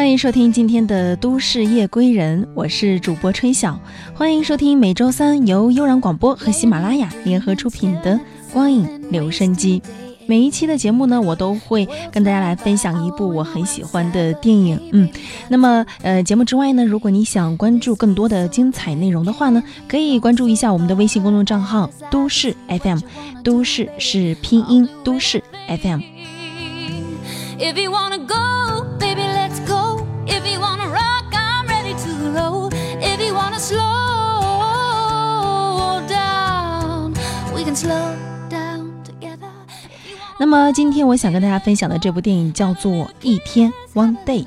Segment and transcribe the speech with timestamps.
[0.00, 3.78] 欢迎收听今天的《都市夜归人》，我是主播春晓。
[4.14, 8.14] 欢迎收听每周三由悠然广播和喜马拉雅联合出品的
[8.50, 9.78] 《光影留声机》。
[10.26, 14.80] 每一期的节目呢，我都会跟大家来分享一部我很喜欢的电影。
[14.94, 15.06] 嗯，
[15.50, 23.00] 那么呃，节目之外呢，如果你想关注更多的精彩内容的话呢，可以关注一下我们的微信公众账号“都市 FM”，
[23.44, 26.00] 都市是拼音“都市 FM”。
[27.58, 28.59] If you wanna go,
[40.50, 44.42] 那么今天我想跟大家分享的这部电影叫做《一天 One Day》。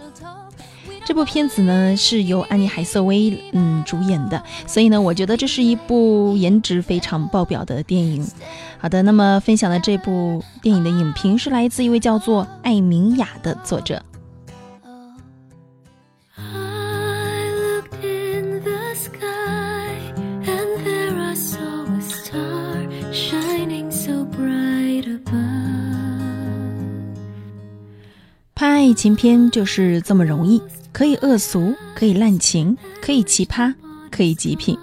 [1.06, 8.28] 这部片子呢是由安妮海瑟薇嗯主演的，所以呢，我觉得这是一部颜值非常爆表的电影。
[8.80, 14.04] 好的，那么分享的这部电影的影评是来自一位叫做艾明雅的作者。
[28.94, 30.62] 爱情片就是这么容易。
[30.92, 33.74] 可以恶俗，可以滥情，可以奇葩，
[34.12, 34.78] 可以极品，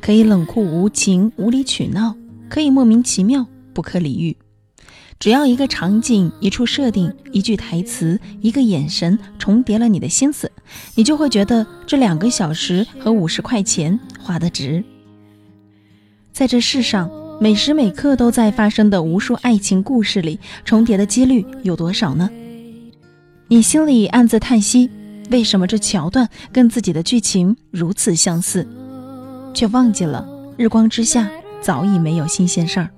[0.00, 2.14] 可以冷酷无情、无理取闹，
[2.48, 4.36] 可以莫名其妙、不可理喻。
[5.18, 10.52] 只要一个场景、一处设定、一句台词、一个眼神重叠了你的心思，
[10.94, 14.84] 你就会觉得这两个小时和五十块钱花得值。
[16.32, 22.30] 在这世上，每时每刻都在发生的无数爱情故事里，重叠的几率有多少呢？
[23.50, 24.90] 你心里暗自叹息。
[25.30, 28.66] 为什么这桥段跟自己的剧情如此相似，
[29.54, 32.90] 却忘记了日光之下早已没有新鲜事儿。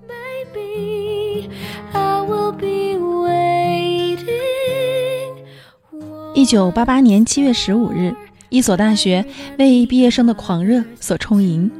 [6.34, 8.15] 一九八八年七月十五日，
[8.48, 9.25] 一所大学
[9.59, 11.71] 为毕业生的狂热所充盈，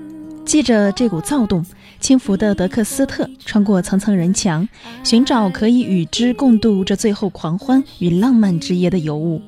[0.45, 1.65] 记着这股躁动，
[2.01, 4.67] 轻浮的德克斯特穿过层层人墙，
[5.05, 9.41] 寻找可以与之共度这最后狂欢与浪漫之夜的尤物。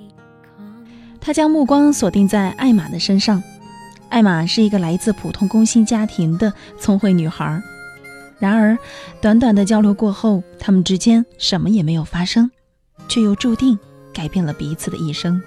[1.20, 3.42] 他将目光锁定在艾玛的身上。
[4.10, 7.62] 艾玛是一个来自普通工薪家庭的聪慧女孩。
[8.38, 8.76] 然而，
[9.20, 12.50] 短短的交流过后，他们之间什么也没有发生，
[13.08, 13.78] 却又注定
[14.12, 15.40] 改变了彼此的一生。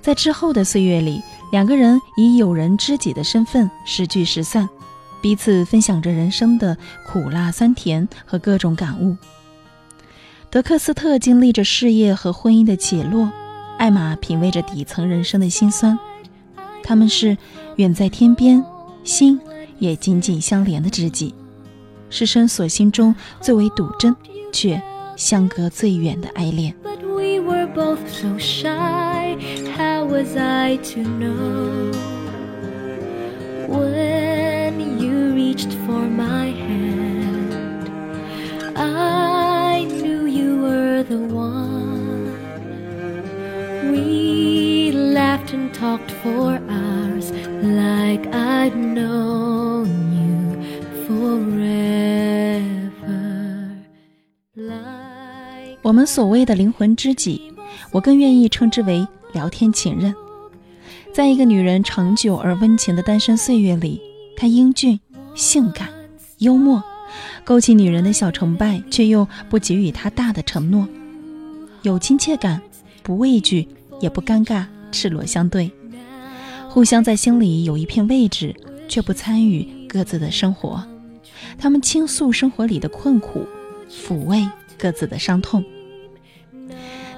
[0.00, 4.68] 在之后的岁月里，两个人以友人知己的身份时聚时散，
[5.26, 9.16] 彼此分享着人生的苦辣酸甜和各种感悟。
[10.50, 13.32] 德克斯特经历着事业和婚姻的起落。
[13.76, 15.98] 艾玛品味着底层人生的辛酸，
[16.84, 17.36] 他们是
[17.74, 18.64] 远在天边，
[19.02, 19.40] 心
[19.80, 21.34] 也紧紧相连的知己，
[22.08, 24.14] 是深锁心中最为笃真，
[24.52, 24.80] 却
[25.16, 26.72] 相隔最远的爱恋。
[30.86, 32.15] talked
[56.16, 57.52] 所谓的灵魂知己
[57.90, 60.14] 我更愿意称之为聊天情人
[61.12, 64.00] 在一个女人长久而温情的单身岁月里
[64.34, 64.98] 她英俊
[65.34, 65.90] 性感
[66.38, 66.82] 幽默
[67.44, 70.88] 勾起女人的小崇拜却又不给予她大的承诺
[71.82, 72.62] 有亲切感
[73.02, 73.68] 不畏惧
[74.00, 75.70] 也不尴尬赤裸相对，
[76.70, 78.56] 互相在心里有一片位置，
[78.88, 80.82] 却不参与各自的生活。
[81.58, 83.46] 他们倾诉生活里的困苦，
[83.90, 85.62] 抚慰各自的伤痛。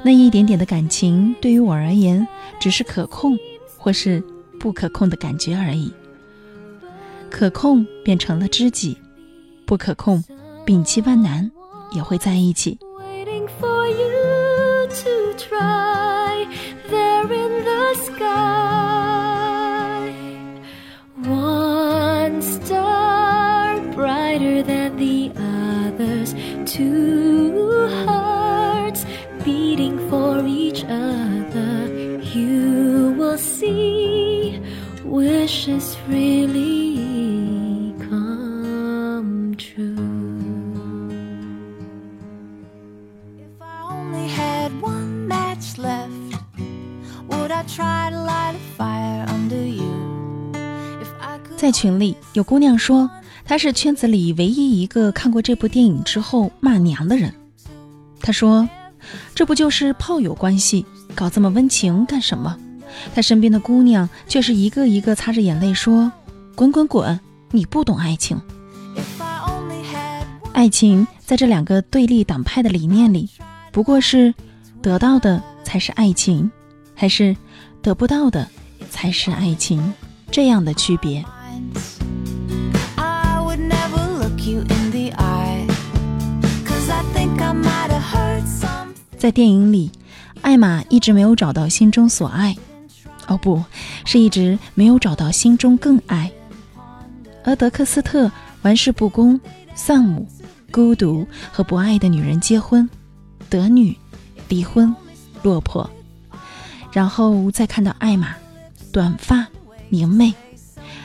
[0.03, 2.27] 那一点点的感情，对于我而言，
[2.61, 3.39] 只是可控
[3.77, 4.23] 或是
[4.59, 5.93] 不可控的感觉而已。
[7.31, 8.97] 可控变成了知己，
[9.67, 10.23] 不可控，
[10.65, 11.51] 摒弃万难
[11.93, 12.79] 也会在一起。
[14.89, 15.35] two
[36.09, 39.95] really come true
[43.39, 46.11] if i only had one match left
[47.29, 50.53] would i try to light a fire under you
[51.01, 53.11] if i could 在群里有姑娘说
[53.45, 57.33] 他是圈子里唯一一个看过这部电影之后骂娘的人。
[58.21, 58.69] 他说
[59.35, 60.85] ：“这不就是炮友关系，
[61.15, 62.59] 搞这么温情干什么？
[63.15, 66.11] 他身边的姑娘却是一个一个擦着眼泪说
[66.55, 67.19] ：“滚滚滚，
[67.51, 68.41] 你不懂爱情。”
[70.53, 73.29] 爱情在这两个对立党派的理念里，
[73.71, 74.35] 不过是
[74.83, 76.51] 得到的才是爱情，
[76.95, 77.37] 还是
[77.81, 78.49] 得不到的
[78.91, 79.95] 才是爱情
[80.31, 81.25] 这样的区别。
[89.17, 89.91] 在电影里，
[90.43, 92.57] 艾玛一直没有找到心中所爱，
[93.29, 93.65] 哦，不
[94.05, 96.31] 是一直没有找到心中更爱。
[97.45, 98.31] 而德克斯特
[98.63, 99.41] 玩世不恭、
[99.75, 100.27] 丧母、
[100.73, 102.89] 孤独和不爱的女人结婚，
[103.49, 103.97] 得女，
[104.49, 104.95] 离婚，
[105.43, 105.89] 落魄，
[106.93, 108.35] 然后再看到艾玛，
[108.93, 109.47] 短发
[109.89, 110.35] 明媚，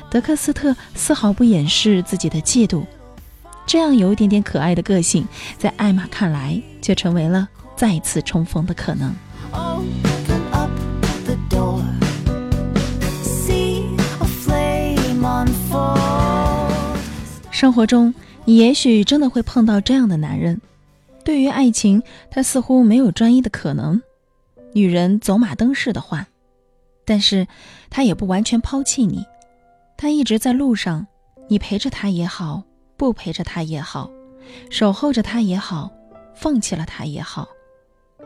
[0.09, 2.83] 德克斯特丝毫不掩饰自己的嫉妒，
[3.65, 5.25] 这样有一点点可爱的个性，
[5.57, 7.47] 在艾玛看来却成为了。
[7.75, 9.13] 再次重逢的可能。
[17.63, 18.13] 生活中，
[18.43, 20.59] 你也许真的会碰到这样的男人。
[21.23, 24.01] 对于爱情，他似乎没有专一的可能。
[24.73, 26.27] 女人走马灯似的换，
[27.05, 27.47] 但是
[27.89, 29.25] 他也不完全抛弃你。
[29.95, 31.07] 他一直在路上，
[31.47, 32.63] 你陪着他也好，
[32.97, 34.11] 不陪着他也好，
[34.69, 35.89] 守候着他也好，
[36.35, 37.47] 放弃了他也好。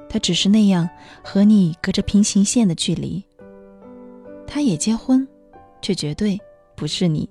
[0.09, 0.89] 他只是那样
[1.23, 3.23] 和你隔着平行线的距离。
[4.47, 5.27] 他也结婚，
[5.79, 6.41] 却绝对
[6.75, 7.29] 不是你。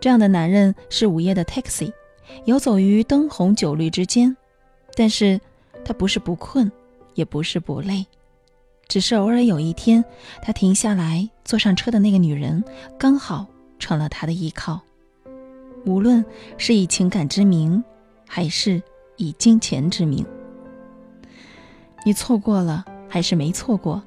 [0.00, 1.92] 这样的男人是午夜的 taxi，
[2.46, 4.36] 游走于灯红酒绿之间。
[4.96, 5.40] 但是，
[5.84, 6.70] 他不是不困，
[7.14, 8.06] 也不是不累，
[8.88, 10.04] 只是偶尔有一天，
[10.42, 12.64] 他停下来坐上车的那个女人，
[12.98, 13.46] 刚好
[13.78, 14.80] 成了他的依靠。
[15.86, 16.24] 无论
[16.58, 17.82] 是以情感之名，
[18.26, 18.82] 还是
[19.16, 20.26] 以金钱之名。
[22.04, 24.02] 你错过了还是没错过，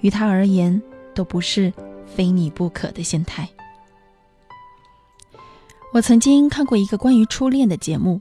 [0.00, 0.80] 于他而言
[1.14, 1.72] 都不是
[2.06, 3.48] 非你不可的心态。
[5.90, 8.20] 我曾经看过一个关于初恋的节目，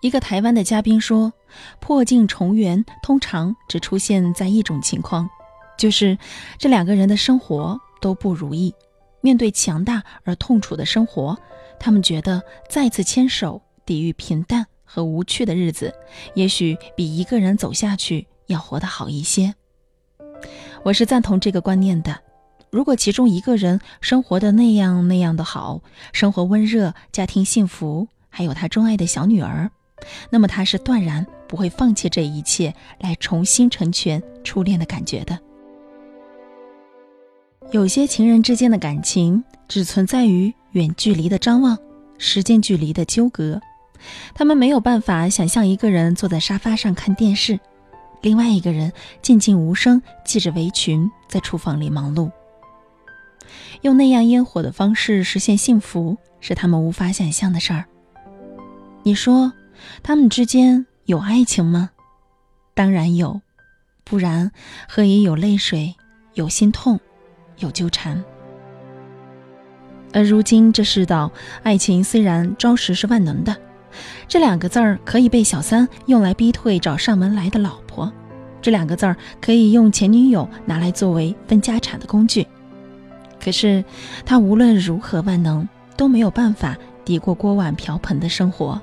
[0.00, 1.32] 一个台湾的嘉宾说，
[1.80, 5.28] 破镜重圆通常只出现在一种情况，
[5.76, 6.16] 就是
[6.58, 8.72] 这两个人的生活都不如意，
[9.20, 11.36] 面对强大而痛楚的生活，
[11.80, 15.92] 他们觉得再次牵手抵御平淡和无趣的日子，
[16.34, 18.26] 也许比一个人走下去。
[18.46, 19.54] 要活得好一些，
[20.82, 22.18] 我是赞同这个观念的。
[22.70, 25.80] 如果其中一个人生活的那样那样的好，
[26.12, 29.70] 生活温热，家庭幸福，还有他钟爱的小女儿，
[30.30, 35.38] 那么他是断然不会放弃这一切来重新成全初恋的感觉的。
[37.70, 41.78] 有些情人之间的感情只存在于远距离的张望，
[42.18, 43.60] 时间距离的纠葛，
[44.34, 47.58] 他们没有办法想象一个人坐在沙发上看电视。
[48.20, 48.92] 另外一个人
[49.22, 52.30] 静静无声，系着围裙在厨房里忙碌。
[53.82, 57.84] 用那样烟火的方式实现幸福，是他们无法想象的事儿。
[59.02, 59.52] 你说，
[60.02, 61.90] 他们之间有爱情吗？
[62.74, 63.40] 当然有，
[64.04, 64.50] 不然
[64.88, 65.94] 何以有泪水、
[66.34, 67.00] 有心痛、
[67.58, 68.22] 有纠缠？
[70.12, 71.30] 而如今这世道，
[71.62, 73.56] 爱情虽然招实是万能的。
[74.28, 78.12] 这两个字儿可以被小三用来逼退找上门来的老婆，
[78.60, 82.46] 这两个字儿可以用前女友拿来作为分家产的工具。
[83.40, 83.84] 可是，
[84.26, 88.80] 他无论如何万能，都没有办法抵过锅碗瓢盆的生活。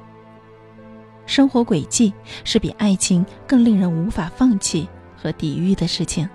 [1.26, 6.30] 生活轨迹是比爱情更令人无法放弃和抵御的事情。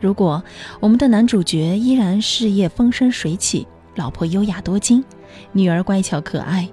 [0.00, 0.42] 如果
[0.80, 5.04] 我们的男主角依然事业风生水起，老婆优雅多金，
[5.52, 6.68] 女儿乖巧可爱。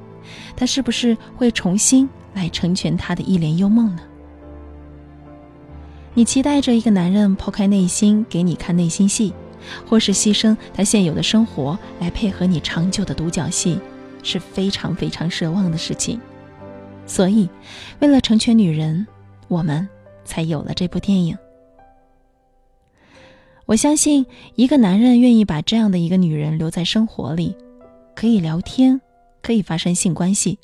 [0.56, 4.02] 他是不是会重新来成全他的一帘幽梦呢？
[6.16, 9.34] 你期待着一个男人抛开内心给你看内心戏，
[9.86, 13.80] 或是牺牲他现有的生活来配合你长久的独角戏，
[14.24, 16.20] 是非常非常奢望的事情。
[17.06, 17.50] 所以，
[18.00, 19.06] 为了成全女人，
[19.48, 19.88] 我们
[20.24, 21.38] 才有了这部电影。
[23.66, 27.56] 我相信，一个男人愿意把这样的一个女人留在生活里，
[28.16, 29.02] 可以聊天。
[29.42, 30.58] 可以发生性关系，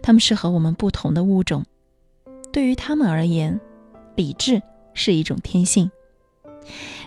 [0.00, 1.62] 他们是和我们不同的物种。
[2.50, 3.60] 对于他们而言，
[4.16, 4.62] 理智
[4.94, 5.90] 是一种天性。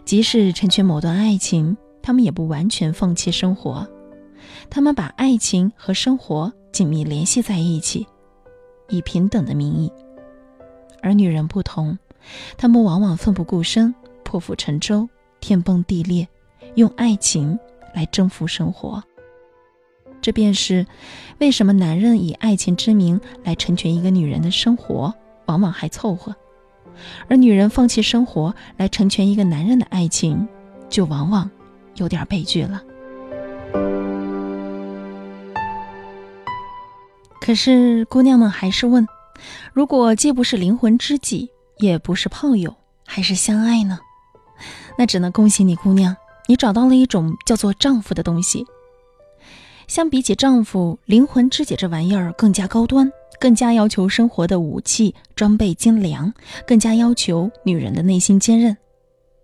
[0.06, 3.88] 即使成全某段爱情，他们也不完全放弃生活。
[4.70, 8.06] 他们把爱情和生活紧密联系在一起，
[8.90, 9.92] 以平等的名义。
[11.02, 11.98] 而女人不同，
[12.58, 15.08] 她们往往奋不顾身，破釜沉舟，
[15.40, 16.28] 天崩地裂，
[16.76, 17.58] 用爱情
[17.94, 19.04] 来征服生活。
[20.22, 20.86] 这便是
[21.40, 25.14] 为什么男人以爱情之名来成全一个女人的生活，
[25.46, 26.36] 往往还凑合，
[27.28, 30.48] 而女人放弃生活来成全一个男人的爱情，
[30.90, 31.50] 就往往
[31.96, 32.82] 有点悲剧了。
[37.42, 39.08] 可是姑娘们还是问：
[39.74, 41.50] 如果既不是灵魂知己，
[41.80, 42.76] 也不是炮友，
[43.06, 44.00] 还是相爱呢？
[44.98, 46.16] 那只能恭喜你，姑娘，
[46.48, 48.66] 你找到了一种叫做丈夫的东西。
[49.88, 53.12] 相比起丈夫，灵魂知己这玩意儿更加高端。
[53.40, 56.34] 更加要求生活的武器装备精良，
[56.66, 58.76] 更加要求女人的内心坚韧。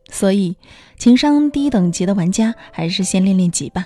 [0.10, 0.56] 所以，
[0.98, 3.86] 情商低等级的玩家还是先练练级吧。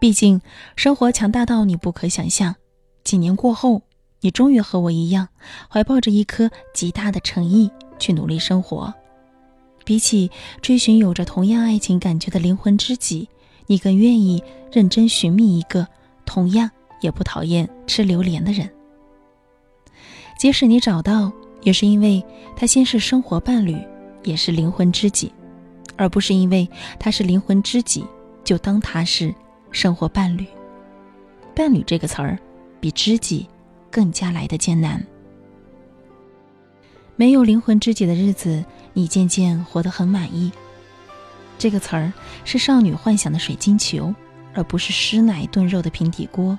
[0.00, 0.40] 毕竟，
[0.76, 2.54] 生活强大到你不可想象。
[3.02, 3.82] 几年过后，
[4.20, 5.28] 你终于和我一样，
[5.68, 8.94] 怀抱着一颗极大的诚意去努力生活。
[9.84, 10.30] 比起
[10.62, 13.28] 追寻有着同样爱情感觉的灵魂知己，
[13.66, 14.42] 你更愿意
[14.72, 15.86] 认真寻觅一个
[16.26, 18.68] 同样也不讨厌吃榴莲的人。
[20.38, 22.24] 即使你找到，也是因为
[22.56, 23.76] 他先是生活伴侣，
[24.22, 25.32] 也是灵魂知己，
[25.96, 26.68] 而不是因为
[26.98, 28.04] 他是灵魂知己
[28.42, 29.34] 就当他是
[29.70, 30.44] 生活伴侣。
[31.54, 32.38] 伴侣这个词儿，
[32.80, 33.46] 比知己
[33.90, 35.02] 更加来的艰难。
[37.16, 40.50] 没有灵魂知己的日子，你渐渐活得很满意。
[41.64, 42.12] 这个词儿
[42.44, 44.14] 是少女幻想的水晶球，
[44.52, 46.58] 而不是湿奶炖肉的平底锅。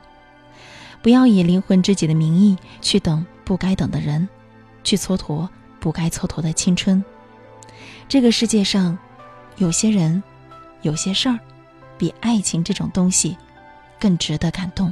[1.04, 3.24] 不要以灵魂知己的名义去等。
[3.44, 4.28] 不该等的人，
[4.84, 5.48] 去蹉跎
[5.80, 7.06] 不该蹉跎的青春。
[8.10, 8.98] 这个世界上，
[9.58, 10.24] 有些人，
[10.82, 11.38] 有些事儿，
[12.00, 13.38] 比爱情这种东西
[14.00, 14.92] 更值得感动。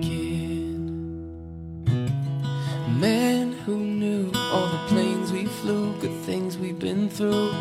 [6.81, 7.51] Been through,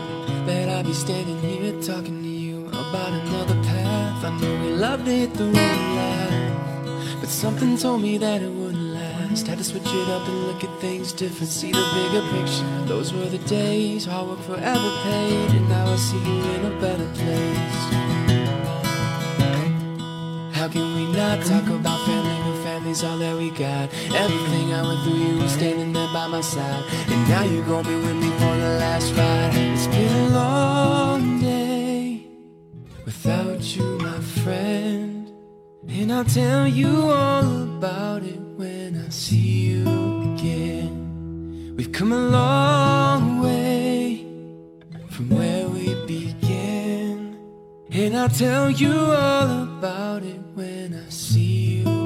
[0.46, 4.24] that I'd be standing here talking to you about another path.
[4.24, 7.20] I knew we loved it the we laughed.
[7.20, 9.46] But something told me that it wouldn't last.
[9.46, 12.64] Had to switch it up and look at things different, see the bigger picture.
[12.86, 15.50] Those were the days, hard work forever paid.
[15.50, 17.80] And now I see you in a better place.
[20.56, 22.39] How can we not talk about family
[22.80, 23.92] family's all that we got?
[24.14, 26.82] Everything I went through, you were standing there by my side.
[27.08, 29.54] And now you're gonna be with me for the last ride.
[29.54, 32.26] It's been a long day
[33.04, 35.30] without you, my friend.
[35.88, 39.36] And I'll tell you all about it when I see
[39.68, 39.82] you
[40.34, 41.74] again.
[41.76, 44.24] We've come a long way
[45.10, 47.36] from where we began.
[47.90, 51.99] And I'll tell you all about it when I see you.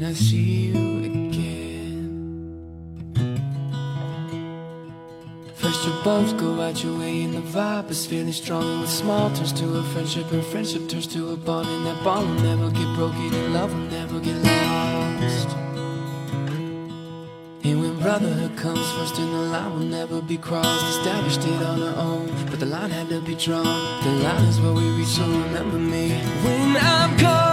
[0.00, 2.56] When I see you again.
[5.56, 8.62] First, your both go out your way and the vibe is feeling strong.
[8.62, 11.68] And with small turns to a friendship and friendship turns to a bond.
[11.68, 15.48] And that bond will never get broken and love will never get lost.
[17.62, 20.96] And when brotherhood comes first in the line will never be crossed.
[20.96, 23.64] Established it on our own but the line had to be drawn.
[24.02, 26.08] The line is where we reach so remember me.
[26.42, 27.49] When I'm cold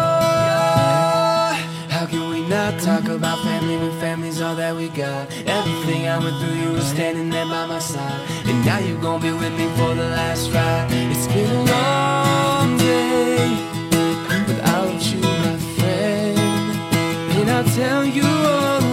[2.58, 5.24] not talk about family when family's all that we got.
[5.46, 8.20] Everything I went through, you were standing there by my side.
[8.50, 10.88] And now you're gonna be with me for the last ride.
[11.14, 13.48] It's been a long day
[14.50, 16.40] without you, my friend.
[17.38, 18.87] And I'll tell you all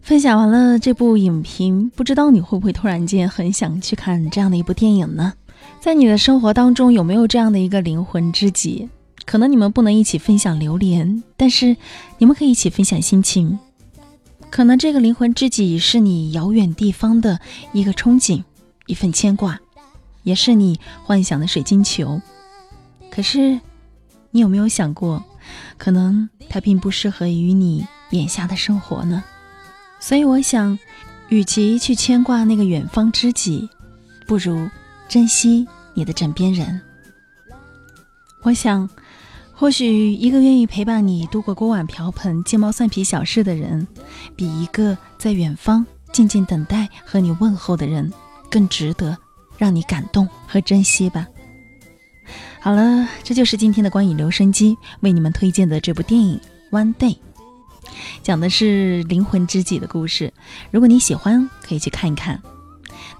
[0.00, 5.32] 分享完了这部影评，不知道你会不会突然间很想去看这样的一部电影呢？
[5.80, 8.88] 在你的生活当中，有没有这样的一个灵魂知己？
[9.24, 11.76] 可能你们不能一起分享榴莲，但是
[12.18, 13.58] 你们可以一起分享心情。
[14.48, 17.40] 可能这个灵魂知己是你遥远地方的
[17.72, 18.44] 一个憧憬，
[18.86, 19.58] 一份牵挂，
[20.22, 22.20] 也是你幻想的水晶球。
[23.10, 23.58] 可是，
[24.30, 25.24] 你有没有想过，
[25.76, 29.22] 可能它并不适合于你眼下的生活呢？
[30.00, 30.78] 所以，我想，
[31.28, 33.68] 与其去牵挂那个远方知己，
[34.26, 34.68] 不如
[35.08, 36.80] 珍惜你的枕边人。
[38.42, 38.88] 我想。
[39.58, 43.88] 或许一个愿意陪伴你度过锅碗瓢盆、鸡毛蒜皮小事的人，
[44.36, 48.12] 比一个在远方静静等待和你问候的人
[48.50, 49.16] 更值得
[49.56, 51.26] 让你感动和珍惜吧。
[52.60, 56.38] 好了，这就是今天的观影留声机为你们推荐的这部电影
[56.78, 57.14] 《One Day》，
[58.22, 60.32] 讲的是灵魂知己的故事。
[60.70, 62.40] 如果你喜欢，可以去看一看。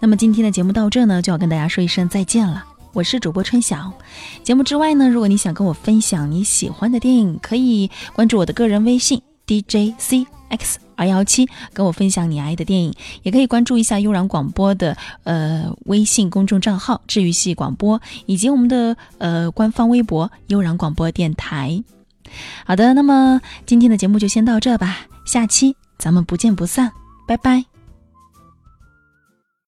[0.01, 2.65] 那么今天的节目到这呢，就要跟大家说一声再见了。
[2.93, 3.93] 我是主播春晓。
[4.43, 12.95] 节目之外呢，如果你想跟我分享你喜欢的电影，可以关注我的个人微信 D J C X 二幺七，跟我分享你爱的电影。
[13.23, 21.83] 也可以关注一下悠然广播的呃微信公众账号治愈系广播，以及我们的呃官方微博悠然广播电台。
[22.65, 26.91] 好的，那么今天的节目就先到这吧，下期咱们不见不散，
[27.27, 27.76] 拜拜。